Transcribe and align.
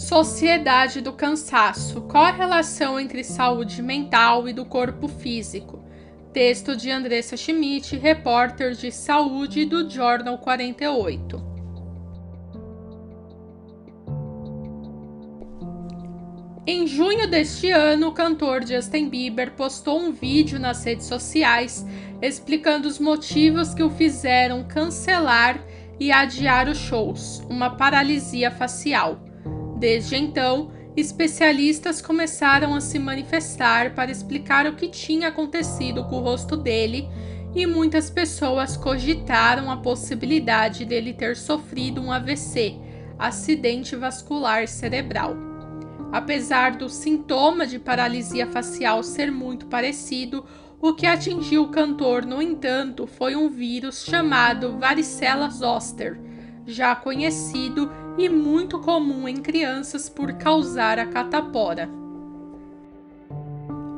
Sociedade 0.00 1.02
do 1.02 1.12
cansaço. 1.12 2.00
Qual 2.00 2.24
a 2.24 2.30
relação 2.30 2.98
entre 2.98 3.22
saúde 3.22 3.82
mental 3.82 4.48
e 4.48 4.52
do 4.52 4.64
corpo 4.64 5.06
físico? 5.06 5.84
Texto 6.32 6.74
de 6.74 6.90
Andressa 6.90 7.36
Schmidt, 7.36 7.98
repórter 7.98 8.72
de 8.72 8.90
saúde 8.90 9.66
do 9.66 9.88
Jornal 9.90 10.38
48. 10.38 11.44
Em 16.66 16.86
junho 16.86 17.28
deste 17.28 17.70
ano, 17.70 18.08
o 18.08 18.12
cantor 18.12 18.66
Justin 18.66 19.10
Bieber 19.10 19.52
postou 19.52 20.00
um 20.00 20.12
vídeo 20.12 20.58
nas 20.58 20.82
redes 20.82 21.04
sociais 21.04 21.86
explicando 22.22 22.88
os 22.88 22.98
motivos 22.98 23.74
que 23.74 23.82
o 23.82 23.90
fizeram 23.90 24.64
cancelar 24.64 25.62
e 26.00 26.10
adiar 26.10 26.68
os 26.68 26.78
shows, 26.78 27.42
uma 27.50 27.76
paralisia 27.76 28.50
facial. 28.50 29.29
Desde 29.80 30.14
então, 30.14 30.70
especialistas 30.94 32.02
começaram 32.02 32.74
a 32.74 32.82
se 32.82 32.98
manifestar 32.98 33.94
para 33.94 34.10
explicar 34.10 34.66
o 34.66 34.74
que 34.74 34.88
tinha 34.88 35.28
acontecido 35.28 36.04
com 36.04 36.16
o 36.16 36.20
rosto 36.20 36.54
dele 36.54 37.08
e 37.54 37.64
muitas 37.64 38.10
pessoas 38.10 38.76
cogitaram 38.76 39.70
a 39.70 39.78
possibilidade 39.78 40.84
dele 40.84 41.14
ter 41.14 41.34
sofrido 41.34 41.98
um 41.98 42.12
AVC, 42.12 42.76
acidente 43.18 43.96
vascular 43.96 44.68
cerebral. 44.68 45.34
Apesar 46.12 46.76
do 46.76 46.90
sintoma 46.90 47.66
de 47.66 47.78
paralisia 47.78 48.46
facial 48.46 49.02
ser 49.02 49.32
muito 49.32 49.64
parecido, 49.64 50.44
o 50.78 50.92
que 50.92 51.06
atingiu 51.06 51.62
o 51.62 51.70
cantor, 51.70 52.26
no 52.26 52.42
entanto, 52.42 53.06
foi 53.06 53.34
um 53.34 53.48
vírus 53.48 54.04
chamado 54.04 54.76
varicela 54.78 55.48
zoster, 55.48 56.20
já 56.66 56.94
conhecido 56.94 57.90
e 58.20 58.28
muito 58.28 58.78
comum 58.78 59.26
em 59.26 59.36
crianças 59.36 60.08
por 60.08 60.34
causar 60.34 60.98
a 60.98 61.06
catapora. 61.06 61.88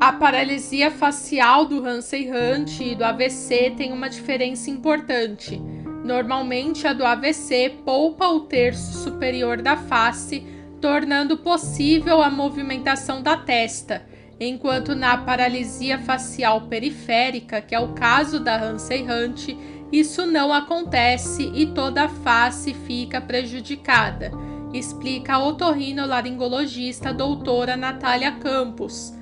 A 0.00 0.12
paralisia 0.12 0.90
facial 0.90 1.64
do 1.64 1.84
Hansen 1.84 2.30
Hunt 2.32 2.80
e 2.80 2.94
do 2.94 3.04
AVC 3.04 3.74
tem 3.76 3.92
uma 3.92 4.08
diferença 4.08 4.70
importante. 4.70 5.60
Normalmente, 6.04 6.86
a 6.86 6.92
do 6.92 7.04
AVC 7.04 7.78
poupa 7.84 8.26
o 8.28 8.40
terço 8.40 8.98
superior 8.98 9.62
da 9.62 9.76
face, 9.76 10.44
tornando 10.80 11.38
possível 11.38 12.20
a 12.20 12.28
movimentação 12.28 13.22
da 13.22 13.36
testa, 13.36 14.04
enquanto 14.40 14.94
na 14.96 15.16
paralisia 15.16 15.98
facial 15.98 16.62
periférica, 16.62 17.60
que 17.60 17.74
é 17.74 17.78
o 17.78 17.92
caso 17.92 18.40
da 18.40 18.56
Hansen 18.56 19.06
Hunt, 19.08 19.56
isso 19.92 20.24
não 20.24 20.52
acontece 20.52 21.52
e 21.54 21.66
toda 21.66 22.04
a 22.04 22.08
face 22.08 22.72
fica 22.72 23.20
prejudicada, 23.20 24.32
explica 24.72 25.34
a 25.34 25.46
otorrinolaringologista 25.46 27.12
doutora 27.12 27.76
Natália 27.76 28.32
Campos. 28.32 29.12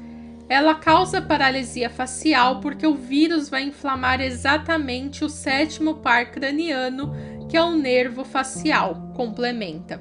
Ela 0.49 0.75
causa 0.75 1.21
paralisia 1.21 1.91
facial 1.91 2.61
porque 2.61 2.87
o 2.87 2.95
vírus 2.95 3.49
vai 3.49 3.65
inflamar 3.65 4.21
exatamente 4.21 5.25
o 5.25 5.29
sétimo 5.29 5.97
par 5.97 6.31
craniano, 6.31 7.13
que 7.49 7.57
é 7.57 7.63
o 7.63 7.77
nervo 7.77 8.25
facial, 8.25 9.13
complementa. 9.15 10.01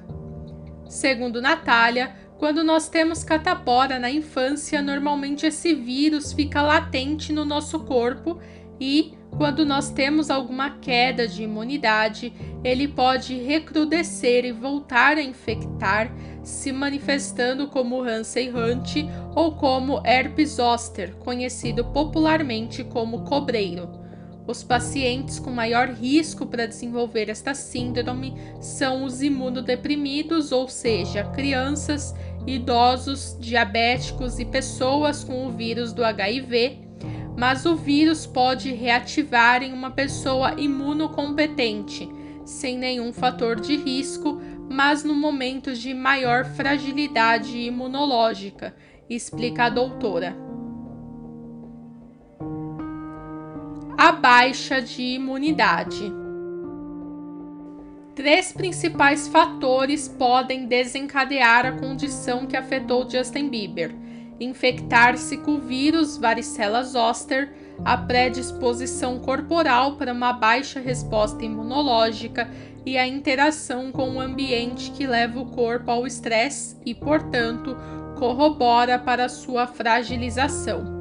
Segundo 0.88 1.42
Natália, 1.42 2.16
quando 2.39 2.64
nós 2.64 2.88
temos 2.88 3.23
catapora 3.23 4.00
na 4.00 4.09
infância, 4.09 4.81
normalmente 4.81 5.45
esse 5.45 5.73
vírus 5.73 6.31
fica 6.31 6.61
latente 6.61 7.33
no 7.33 7.44
nosso 7.44 7.81
corpo 7.81 8.39
e, 8.80 9.14
quando 9.38 9.66
nós 9.66 9.90
temos 9.90 10.30
alguma 10.30 10.72
queda 10.80 11.28
de 11.28 11.44
imunidade, 11.44 12.34
ele 12.64 12.88
pode 12.88 13.36
recrudescer 13.36 14.44
e 14.44 14.52
voltar 14.52 15.18
a 15.18 15.24
infectar, 15.24 16.12
se 16.44 16.72
manifestando 16.72 17.68
como 17.68 18.02
Hansen 18.02 18.54
Hunt 18.54 18.98
ou 19.36 19.54
como 19.54 20.02
herpes 20.06 20.56
zoster, 20.56 21.16
conhecido 21.16 21.86
popularmente 21.86 22.84
como 22.84 23.23
cobreiro. 23.23 23.89
Os 24.45 24.64
pacientes 24.64 25.38
com 25.38 25.52
maior 25.52 25.89
risco 25.89 26.45
para 26.48 26.66
desenvolver 26.66 27.30
esta 27.30 27.54
síndrome 27.54 28.34
são 28.60 29.04
os 29.04 29.22
imunodeprimidos, 29.22 30.52
ou 30.52 30.68
seja, 30.68 31.23
crianças, 31.23 32.16
idosos, 32.48 33.38
diabéticos 33.39 34.39
e 34.39 34.45
pessoas 34.45 35.23
com 35.23 35.45
o 35.45 35.52
vírus 35.52 35.94
do 35.94 36.04
HIV 36.04 36.89
mas 37.39 37.66
o 37.66 37.73
vírus 37.73 38.26
pode 38.26 38.73
reativar 38.73 39.64
em 39.64 39.72
uma 39.72 39.89
pessoa 39.89 40.60
imunocompetente, 40.60 42.11
sem 42.44 42.77
nenhum 42.77 43.14
fator 43.14 43.58
de 43.61 43.77
risco, 43.77 44.42
mas 44.70 45.05
no 45.05 45.16
momento 45.16 45.73
de 45.73 45.94
maior 45.94 46.44
fragilidade 46.44 47.58
imunológica, 47.58 48.76
explica 49.10 49.64
a 49.64 49.70
doutora. 49.70 50.36
A 53.98 54.11
baixa 54.11 54.82
de 54.82 55.02
imunidade. 55.02 56.11
Três 58.16 58.52
principais 58.52 59.30
fatores 59.30 60.10
podem 60.10 60.66
desencadear 60.66 61.66
a 61.66 61.71
condição 61.71 62.45
que 62.45 62.58
afetou 62.58 63.10
Justin 63.10 63.48
Bieber 63.48 64.08
infectar-se 64.39 65.38
com 65.38 65.55
o 65.55 65.60
vírus 65.60 66.17
varicela 66.17 66.83
zoster, 66.83 67.52
a 67.83 67.98
predisposição 67.98 69.20
corporal 69.20 69.95
para 69.95 70.14
uma 70.14 70.33
baixa 70.33 70.80
resposta 70.80 71.44
imunológica 71.44 72.50
e 72.86 72.98
a 72.98 73.08
interação 73.08 73.92
com 73.92 74.16
o 74.16 74.20
ambiente 74.20 74.92
que 74.92 75.05
leva 75.05 75.39
o 75.39 75.45
corpo 75.45 75.92
ao 75.92 76.08
estresse 76.08 76.77
e, 76.86 76.94
portanto, 76.95 77.76
corrobora 78.17 79.00
para 79.00 79.30
sua 79.30 79.67
fragilização. 79.67 81.00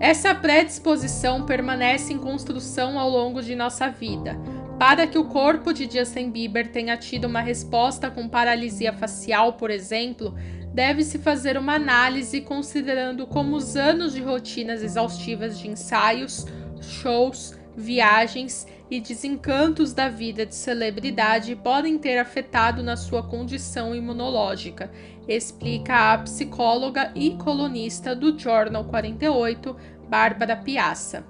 Essa 0.00 0.34
predisposição 0.34 1.46
permanece 1.46 2.12
em 2.12 2.18
construção 2.18 2.98
ao 2.98 3.08
longo 3.08 3.40
de 3.40 3.54
nossa 3.54 3.88
vida. 3.88 4.36
Para 4.82 5.06
que 5.06 5.16
o 5.16 5.26
corpo 5.26 5.72
de 5.72 5.88
Justin 5.88 6.28
Bieber 6.28 6.72
tenha 6.72 6.96
tido 6.96 7.26
uma 7.26 7.40
resposta 7.40 8.10
com 8.10 8.28
paralisia 8.28 8.92
facial, 8.92 9.52
por 9.52 9.70
exemplo, 9.70 10.34
deve-se 10.74 11.20
fazer 11.20 11.56
uma 11.56 11.74
análise 11.74 12.40
considerando 12.40 13.24
como 13.24 13.54
os 13.54 13.76
anos 13.76 14.12
de 14.12 14.20
rotinas 14.20 14.82
exaustivas 14.82 15.56
de 15.56 15.68
ensaios, 15.68 16.46
shows, 16.80 17.56
viagens 17.76 18.66
e 18.90 19.00
desencantos 19.00 19.92
da 19.92 20.08
vida 20.08 20.44
de 20.44 20.56
celebridade 20.56 21.54
podem 21.54 21.96
ter 21.96 22.18
afetado 22.18 22.82
na 22.82 22.96
sua 22.96 23.22
condição 23.22 23.94
imunológica, 23.94 24.90
explica 25.28 26.12
a 26.12 26.18
psicóloga 26.18 27.12
e 27.14 27.36
colunista 27.36 28.16
do 28.16 28.36
Journal 28.36 28.84
48, 28.86 29.76
Bárbara 30.08 30.56
Piazza. 30.56 31.24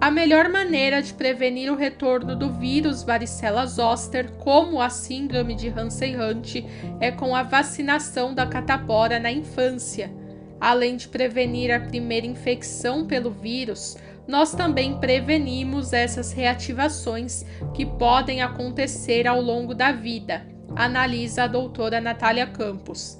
A 0.00 0.10
melhor 0.10 0.48
maneira 0.48 1.02
de 1.02 1.12
prevenir 1.12 1.70
o 1.70 1.76
retorno 1.76 2.34
do 2.34 2.50
vírus 2.50 3.02
varicela 3.02 3.66
zoster, 3.66 4.30
como 4.38 4.80
a 4.80 4.88
síndrome 4.88 5.54
de 5.54 5.68
Hansen-Hunt, 5.68 6.64
é 6.98 7.10
com 7.10 7.36
a 7.36 7.42
vacinação 7.42 8.32
da 8.32 8.46
catapora 8.46 9.18
na 9.18 9.30
infância. 9.30 10.10
Além 10.58 10.96
de 10.96 11.06
prevenir 11.06 11.70
a 11.70 11.80
primeira 11.80 12.26
infecção 12.26 13.06
pelo 13.06 13.30
vírus, 13.30 13.98
nós 14.26 14.54
também 14.54 14.98
prevenimos 14.98 15.92
essas 15.92 16.32
reativações 16.32 17.44
que 17.74 17.84
podem 17.84 18.40
acontecer 18.40 19.26
ao 19.26 19.38
longo 19.38 19.74
da 19.74 19.92
vida, 19.92 20.46
analisa 20.74 21.42
a 21.42 21.46
doutora 21.46 22.00
Natália 22.00 22.46
Campos 22.46 23.19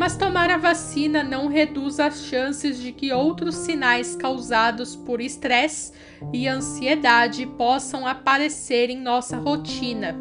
mas 0.00 0.16
tomar 0.16 0.50
a 0.50 0.56
vacina 0.56 1.22
não 1.22 1.46
reduz 1.46 2.00
as 2.00 2.24
chances 2.24 2.80
de 2.80 2.90
que 2.90 3.12
outros 3.12 3.54
sinais 3.54 4.16
causados 4.16 4.96
por 4.96 5.20
estresse 5.20 5.92
e 6.32 6.48
ansiedade 6.48 7.44
possam 7.44 8.06
aparecer 8.06 8.88
em 8.88 8.98
nossa 8.98 9.36
rotina. 9.36 10.16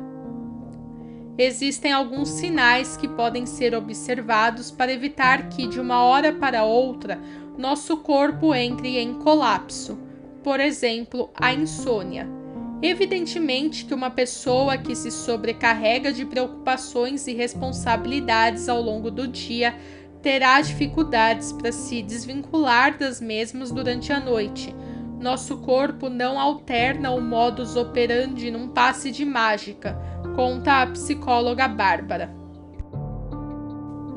Existem 1.38 1.94
alguns 1.94 2.28
sinais 2.28 2.98
que 2.98 3.08
podem 3.08 3.46
ser 3.46 3.74
observados 3.74 4.70
para 4.70 4.92
evitar 4.92 5.48
que, 5.48 5.66
de 5.66 5.80
uma 5.80 6.04
hora 6.04 6.34
para 6.34 6.66
outra, 6.66 7.18
nosso 7.58 7.96
corpo 8.00 8.54
entre 8.54 8.98
em 8.98 9.14
colapso. 9.14 9.98
Por 10.44 10.60
exemplo, 10.60 11.30
a 11.34 11.54
insônia. 11.54 12.39
Evidentemente 12.82 13.84
que 13.84 13.94
uma 13.94 14.10
pessoa 14.10 14.78
que 14.78 14.96
se 14.96 15.12
sobrecarrega 15.12 16.14
de 16.14 16.26
preocupações 16.26 17.28
e 17.28 17.34
responsabilidades 17.34 18.70
ao 18.70 18.82
longo 18.82 19.12
do 19.12 19.28
dia 19.28 19.76
terá 20.22 20.62
dificuldades 20.62 21.52
para 21.52 21.72
se 21.74 22.02
desvincular 22.02 22.98
das 22.98 23.20
mesmas 23.20 23.70
durante 23.70 24.14
a 24.14 24.20
noite. 24.20 24.74
Nosso 25.20 25.58
corpo 25.58 26.08
não 26.08 26.40
alterna 26.40 27.12
o 27.12 27.22
modus 27.22 27.76
operandi 27.76 28.50
num 28.50 28.70
passe 28.70 29.12
de 29.12 29.26
mágica, 29.26 29.98
conta 30.34 30.82
a 30.82 30.88
psicóloga 30.88 31.68
Bárbara. 31.68 32.39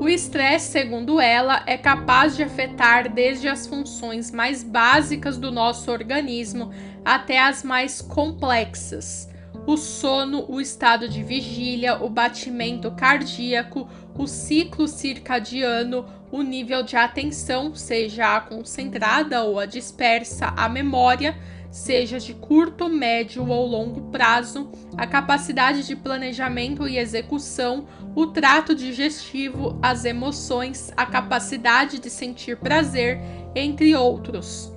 O 0.03 0.09
estresse, 0.09 0.69
segundo 0.69 1.17
ela, 1.21 1.63
é 1.65 1.77
capaz 1.77 2.35
de 2.35 2.43
afetar 2.43 3.09
desde 3.09 3.47
as 3.47 3.65
funções 3.65 4.31
mais 4.31 4.61
básicas 4.61 5.37
do 5.37 5.49
nosso 5.49 5.89
organismo 5.89 6.73
até 7.05 7.39
as 7.39 7.63
mais 7.63 8.01
complexas. 8.01 9.29
O 9.65 9.77
sono, 9.77 10.45
o 10.49 10.59
estado 10.59 11.07
de 11.07 11.23
vigília, 11.23 12.03
o 12.03 12.09
batimento 12.09 12.91
cardíaco, 12.91 13.87
o 14.15 14.27
ciclo 14.27 14.87
circadiano, 14.87 16.05
o 16.31 16.41
nível 16.41 16.83
de 16.83 16.95
atenção, 16.95 17.73
seja 17.75 18.35
a 18.35 18.41
concentrada 18.41 19.43
ou 19.43 19.59
a 19.59 19.65
dispersa, 19.65 20.47
a 20.57 20.67
memória, 20.67 21.37
seja 21.71 22.19
de 22.19 22.33
curto, 22.33 22.89
médio 22.89 23.47
ou 23.47 23.65
longo 23.65 24.11
prazo, 24.11 24.69
a 24.97 25.07
capacidade 25.07 25.85
de 25.85 25.95
planejamento 25.95 26.87
e 26.87 26.97
execução, 26.97 27.87
o 28.15 28.27
trato 28.27 28.75
digestivo, 28.75 29.79
as 29.81 30.05
emoções, 30.05 30.91
a 30.97 31.05
capacidade 31.05 31.99
de 31.99 32.09
sentir 32.09 32.57
prazer, 32.57 33.19
entre 33.55 33.95
outros. 33.95 34.72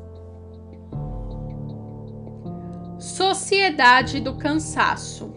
Sociedade 2.99 4.21
do 4.21 4.37
cansaço. 4.37 5.35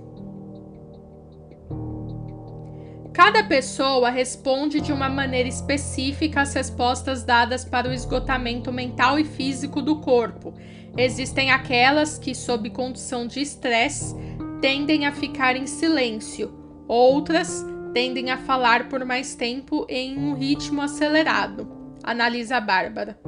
Cada 3.13 3.43
pessoa 3.43 4.09
responde 4.09 4.79
de 4.79 4.93
uma 4.93 5.09
maneira 5.09 5.49
específica 5.49 6.39
às 6.39 6.53
respostas 6.53 7.25
dadas 7.25 7.65
para 7.65 7.89
o 7.89 7.93
esgotamento 7.93 8.71
mental 8.71 9.19
e 9.19 9.25
físico 9.25 9.81
do 9.81 9.99
corpo. 9.99 10.53
Existem 10.95 11.51
aquelas 11.51 12.17
que, 12.17 12.33
sob 12.33 12.69
condição 12.69 13.27
de 13.27 13.41
estresse, 13.41 14.15
tendem 14.61 15.05
a 15.05 15.11
ficar 15.11 15.57
em 15.57 15.67
silêncio, 15.67 16.53
outras 16.87 17.65
tendem 17.93 18.31
a 18.31 18.37
falar 18.37 18.87
por 18.87 19.03
mais 19.03 19.35
tempo 19.35 19.85
em 19.89 20.17
um 20.17 20.33
ritmo 20.33 20.81
acelerado. 20.81 21.69
Analisa 22.01 22.55
a 22.55 22.61
Bárbara. 22.61 23.19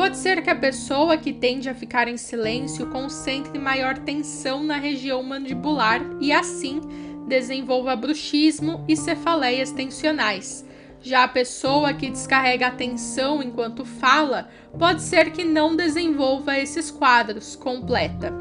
Pode 0.00 0.16
ser 0.16 0.40
que 0.40 0.48
a 0.48 0.56
pessoa 0.56 1.18
que 1.18 1.30
tende 1.30 1.68
a 1.68 1.74
ficar 1.74 2.08
em 2.08 2.16
silêncio 2.16 2.86
concentre 2.86 3.58
maior 3.58 3.98
tensão 3.98 4.64
na 4.64 4.78
região 4.78 5.22
mandibular 5.22 6.00
e, 6.18 6.32
assim, 6.32 6.80
desenvolva 7.28 7.94
bruxismo 7.94 8.82
e 8.88 8.96
cefaleias 8.96 9.72
tensionais. 9.72 10.64
Já 11.02 11.24
a 11.24 11.28
pessoa 11.28 11.92
que 11.92 12.08
descarrega 12.08 12.68
a 12.68 12.70
tensão 12.70 13.42
enquanto 13.42 13.84
fala 13.84 14.48
pode 14.78 15.02
ser 15.02 15.32
que 15.32 15.44
não 15.44 15.76
desenvolva 15.76 16.58
esses 16.58 16.90
quadros 16.90 17.54
completa. 17.54 18.32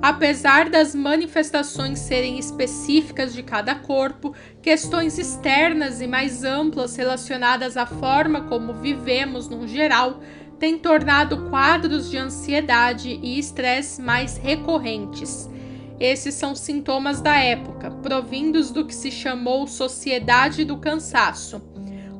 Apesar 0.00 0.70
das 0.70 0.94
manifestações 0.94 1.98
serem 1.98 2.38
específicas 2.38 3.34
de 3.34 3.42
cada 3.42 3.74
corpo, 3.74 4.36
questões 4.62 5.18
externas 5.18 6.00
e 6.00 6.06
mais 6.06 6.44
amplas 6.44 6.94
relacionadas 6.94 7.76
à 7.76 7.86
forma 7.86 8.42
como 8.42 8.72
vivemos 8.74 9.48
no 9.48 9.66
geral 9.66 10.20
têm 10.58 10.78
tornado 10.78 11.48
quadros 11.48 12.10
de 12.10 12.16
ansiedade 12.16 13.18
e 13.22 13.38
estresse 13.38 14.00
mais 14.00 14.36
recorrentes. 14.36 15.48
Esses 15.98 16.34
são 16.34 16.54
sintomas 16.54 17.20
da 17.20 17.36
época, 17.36 17.90
provindos 17.90 18.70
do 18.70 18.84
que 18.84 18.94
se 18.94 19.10
chamou 19.10 19.66
Sociedade 19.66 20.64
do 20.64 20.76
Cansaço. 20.76 21.62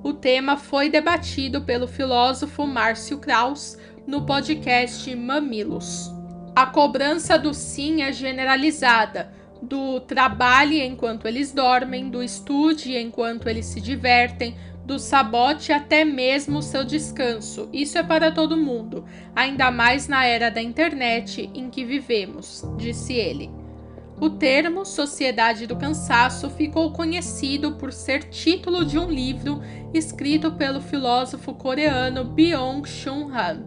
O 0.03 0.13
tema 0.13 0.57
foi 0.57 0.89
debatido 0.89 1.63
pelo 1.63 1.87
filósofo 1.87 2.67
Márcio 2.67 3.19
Kraus 3.19 3.77
no 4.07 4.25
podcast 4.25 5.15
Mamilos. 5.15 6.11
A 6.55 6.65
cobrança 6.65 7.39
do 7.39 7.53
sim 7.53 8.03
é 8.03 8.13
generalizada, 8.13 9.31
do 9.61 10.01
trabalhe 10.01 10.83
enquanto 10.83 11.27
eles 11.27 11.53
dormem, 11.53 12.09
do 12.09 12.23
estude 12.23 12.97
enquanto 12.97 13.49
eles 13.49 13.67
se 13.67 13.81
divertem, 13.81 14.57
do 14.87 15.01
sabote 15.01 15.73
até 15.73 16.05
mesmo 16.05 16.59
o 16.59 16.63
seu 16.63 16.85
descanso. 16.85 17.69
Isso 17.73 17.99
é 17.99 18.05
para 18.05 18.31
todo 18.31 18.57
mundo, 18.57 19.05
ainda 19.35 19.69
mais 19.69 20.07
na 20.07 20.25
era 20.25 20.49
da 20.49 20.63
internet 20.63 21.51
em 21.53 21.69
que 21.69 21.85
vivemos, 21.85 22.65
disse 22.79 23.13
ele. 23.13 23.51
O 24.21 24.31
termo 24.31 24.85
Sociedade 24.85 25.67
do 25.67 25.77
Cansaço 25.77 26.49
ficou 26.49 26.93
conhecido 26.93 27.73
por 27.73 27.93
ser 27.93 28.31
título 28.31 28.85
de 28.85 28.97
um 28.97 29.11
livro 29.11 29.61
escrito 29.93 30.53
pelo 30.53 30.81
filósofo 30.81 31.53
coreano 31.53 32.25
Byung-Chul 32.25 33.31
Han, 33.35 33.65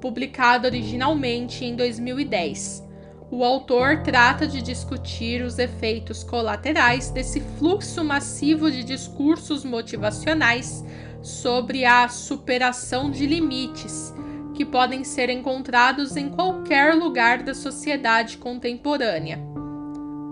publicado 0.00 0.66
originalmente 0.66 1.64
em 1.64 1.76
2010. 1.76 2.82
O 3.30 3.42
autor 3.42 4.02
trata 4.02 4.46
de 4.46 4.62
discutir 4.62 5.42
os 5.42 5.58
efeitos 5.58 6.22
colaterais 6.22 7.10
desse 7.10 7.40
fluxo 7.58 8.04
massivo 8.04 8.70
de 8.70 8.84
discursos 8.84 9.64
motivacionais 9.64 10.84
sobre 11.22 11.84
a 11.84 12.08
superação 12.08 13.10
de 13.10 13.26
limites, 13.26 14.14
que 14.54 14.64
podem 14.64 15.02
ser 15.02 15.30
encontrados 15.30 16.16
em 16.16 16.28
qualquer 16.28 16.94
lugar 16.94 17.42
da 17.42 17.54
sociedade 17.54 18.36
contemporânea 18.38 19.54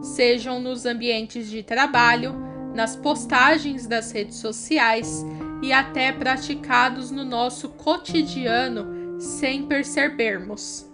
sejam 0.02 0.60
nos 0.60 0.84
ambientes 0.84 1.48
de 1.48 1.62
trabalho, 1.62 2.34
nas 2.74 2.96
postagens 2.96 3.86
das 3.86 4.10
redes 4.12 4.36
sociais 4.36 5.24
e 5.62 5.72
até 5.72 6.10
praticados 6.10 7.10
no 7.10 7.24
nosso 7.24 7.68
cotidiano 7.68 9.20
sem 9.20 9.66
percebermos. 9.66 10.91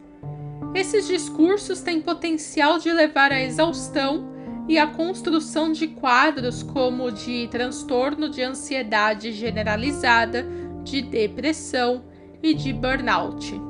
Esses 0.79 1.09
discursos 1.09 1.81
têm 1.81 2.01
potencial 2.01 2.79
de 2.79 2.93
levar 2.93 3.33
à 3.33 3.43
exaustão 3.43 4.33
e 4.69 4.79
à 4.79 4.87
construção 4.87 5.73
de 5.73 5.89
quadros 5.89 6.63
como 6.63 7.11
de 7.11 7.49
transtorno 7.49 8.29
de 8.29 8.43
ansiedade 8.43 9.33
generalizada, 9.33 10.47
de 10.85 11.03
depressão 11.03 12.05
e 12.41 12.55
de 12.55 12.73
burnout. 12.73 13.61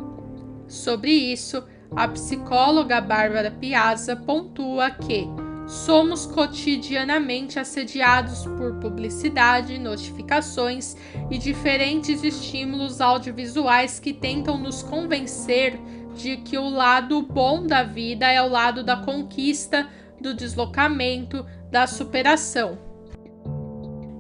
Sobre 0.67 1.11
isso, 1.11 1.65
a 1.97 2.07
psicóloga 2.09 3.01
Bárbara 3.01 3.53
Piazza 3.53 4.15
pontua 4.15 4.91
que 4.91 5.27
somos 5.67 6.27
cotidianamente 6.27 7.59
assediados 7.59 8.45
por 8.45 8.75
publicidade, 8.81 9.79
notificações 9.79 10.95
e 11.31 11.39
diferentes 11.39 12.23
estímulos 12.23 13.01
audiovisuais 13.01 13.99
que 13.99 14.13
tentam 14.13 14.59
nos 14.59 14.83
convencer 14.83 15.81
de 16.19 16.37
que 16.39 16.59
o 16.59 16.69
lado 16.69 17.23
bom 17.23 17.65
da 17.65 17.85
vida 17.85 18.31
é 18.31 18.43
o 18.43 18.49
lado 18.49 18.83
da 18.83 18.97
conquista, 18.97 19.89
do 20.21 20.35
deslocamento, 20.35 21.47
da 21.71 21.87
superação. 21.87 22.79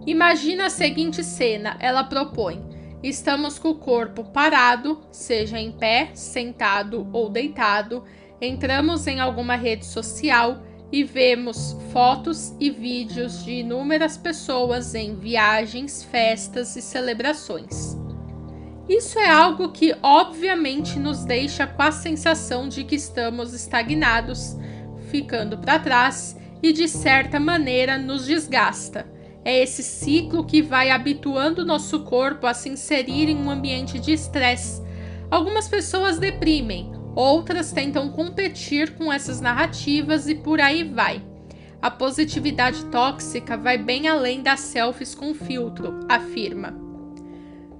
Imagina 0.06 0.66
a 0.66 0.70
seguinte 0.70 1.24
cena: 1.24 1.76
ela 1.80 2.04
propõe 2.04 2.68
Estamos 3.02 3.60
com 3.60 3.70
o 3.70 3.74
corpo 3.76 4.24
parado, 4.24 5.00
seja 5.12 5.58
em 5.58 5.70
pé, 5.70 6.10
sentado 6.14 7.08
ou 7.12 7.30
deitado. 7.30 8.04
Entramos 8.40 9.06
em 9.06 9.20
alguma 9.20 9.54
rede 9.54 9.86
social 9.86 10.62
e 10.90 11.04
vemos 11.04 11.76
fotos 11.92 12.54
e 12.58 12.70
vídeos 12.70 13.44
de 13.44 13.52
inúmeras 13.52 14.16
pessoas 14.16 14.94
em 14.94 15.14
viagens, 15.14 16.02
festas 16.02 16.74
e 16.74 16.82
celebrações. 16.82 17.96
Isso 18.88 19.18
é 19.18 19.28
algo 19.28 19.70
que 19.70 19.94
obviamente 20.02 20.98
nos 20.98 21.24
deixa 21.24 21.66
com 21.66 21.82
a 21.82 21.92
sensação 21.92 22.68
de 22.68 22.84
que 22.84 22.94
estamos 22.94 23.52
estagnados, 23.52 24.56
ficando 25.10 25.58
para 25.58 25.78
trás 25.78 26.36
e 26.62 26.72
de 26.72 26.88
certa 26.88 27.38
maneira 27.38 27.98
nos 27.98 28.26
desgasta 28.26 29.18
é 29.48 29.62
esse 29.62 29.82
ciclo 29.82 30.44
que 30.44 30.60
vai 30.60 30.90
habituando 30.90 31.64
nosso 31.64 32.00
corpo 32.00 32.46
a 32.46 32.52
se 32.52 32.68
inserir 32.68 33.30
em 33.30 33.36
um 33.38 33.50
ambiente 33.50 33.98
de 33.98 34.12
estresse. 34.12 34.82
Algumas 35.30 35.66
pessoas 35.66 36.18
deprimem, 36.18 36.92
outras 37.14 37.72
tentam 37.72 38.10
competir 38.10 38.94
com 38.94 39.10
essas 39.10 39.40
narrativas 39.40 40.28
e 40.28 40.34
por 40.34 40.60
aí 40.60 40.84
vai. 40.84 41.24
A 41.80 41.90
positividade 41.90 42.84
tóxica 42.86 43.56
vai 43.56 43.78
bem 43.78 44.06
além 44.06 44.42
das 44.42 44.60
selfies 44.60 45.14
com 45.14 45.32
filtro, 45.32 46.00
afirma. 46.10 46.87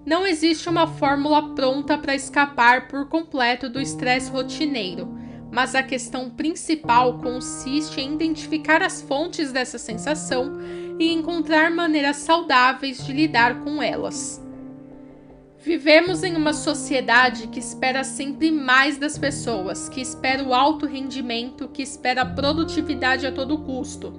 Não 0.08 0.26
existe 0.26 0.70
uma 0.70 0.86
fórmula 0.86 1.50
pronta 1.54 1.98
para 1.98 2.14
escapar 2.14 2.88
por 2.88 3.10
completo 3.10 3.68
do 3.68 3.78
estresse 3.78 4.30
rotineiro, 4.30 5.06
mas 5.52 5.74
a 5.74 5.82
questão 5.82 6.30
principal 6.30 7.18
consiste 7.18 8.00
em 8.00 8.14
identificar 8.14 8.82
as 8.82 9.02
fontes 9.02 9.52
dessa 9.52 9.76
sensação 9.76 10.62
e 10.98 11.12
encontrar 11.12 11.70
maneiras 11.70 12.16
saudáveis 12.16 13.04
de 13.04 13.12
lidar 13.12 13.60
com 13.60 13.82
elas. 13.82 14.42
Vivemos 15.58 16.22
em 16.22 16.36
uma 16.36 16.54
sociedade 16.54 17.48
que 17.48 17.58
espera 17.58 18.02
sempre 18.02 18.50
mais 18.50 18.96
das 18.96 19.18
pessoas, 19.18 19.90
que 19.90 20.00
espera 20.00 20.42
o 20.42 20.54
alto 20.54 20.86
rendimento, 20.86 21.68
que 21.68 21.82
espera 21.82 22.22
a 22.22 22.34
produtividade 22.34 23.26
a 23.26 23.32
todo 23.32 23.58
custo. 23.58 24.18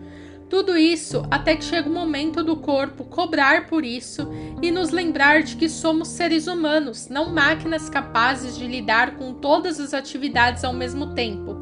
Tudo 0.50 0.76
isso 0.76 1.24
até 1.30 1.56
que 1.56 1.64
chega 1.64 1.88
o 1.88 1.94
momento 1.94 2.44
do 2.44 2.58
corpo 2.58 3.06
cobrar 3.06 3.68
por 3.68 3.86
isso 3.86 4.28
e 4.64 4.72
nos 4.72 4.90
lembrar 4.90 5.44
de 5.44 5.56
que 5.56 5.70
somos 5.70 6.08
seres 6.08 6.48
humanos, 6.48 7.08
não 7.08 7.30
máquinas 7.30 7.88
capazes 7.88 8.58
de 8.58 8.66
lidar 8.66 9.16
com 9.16 9.32
todas 9.32 9.80
as 9.80 9.94
atividades 9.94 10.64
ao 10.64 10.74
mesmo 10.74 11.14
tempo. 11.14 11.56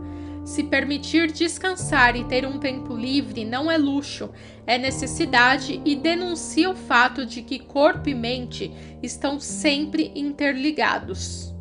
Se 0.46 0.64
permitir 0.64 1.30
descansar 1.30 2.16
e 2.16 2.24
ter 2.24 2.48
um 2.48 2.58
tempo 2.58 2.96
livre 2.96 3.44
não 3.44 3.70
é 3.70 3.78
luxo, 3.78 4.30
é 4.66 4.78
necessidade 4.78 5.82
e 5.84 5.94
denuncia 5.94 6.70
o 6.70 6.76
fato 6.76 7.26
de 7.26 7.42
que 7.42 7.60
corpo 7.60 8.08
e 8.08 8.16
mente 8.16 8.72
estão 9.04 9.38
sempre 9.38 10.14
interligados. 10.16 11.54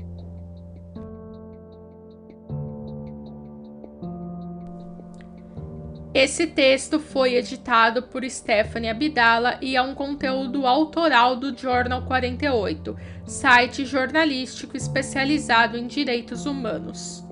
Esse 6.19 6.47
texto 6.47 6.99
foi 6.99 7.35
editado 7.35 8.05
por 8.05 8.25
Stephanie 8.25 8.89
Abdala 8.89 9.59
e 9.61 9.77
é 9.77 9.83
um 9.83 9.95
conteúdo 9.95 10.67
autoral 10.67 11.37
do 11.37 11.55
Journal 11.55 12.07
48, 12.07 12.97
site 13.27 13.85
jornalístico 13.85 14.79
especializado 14.79 15.77
em 15.77 15.87
direitos 15.87 16.47
humanos. 16.47 17.26